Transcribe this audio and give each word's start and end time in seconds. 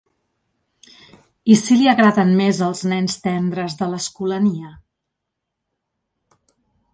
I 1.55 1.57
si 1.63 1.77
li 1.81 1.85
agraden 1.91 2.31
més 2.39 2.61
els 2.69 2.81
nens 2.93 3.19
tendres 3.27 3.77
de 3.83 3.91
l'Escolania? 3.93 4.73